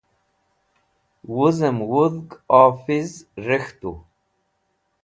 wuz'em 1.33 1.77
wudg 1.89 2.27
office 2.63 3.17
rek̃htu 3.45 3.91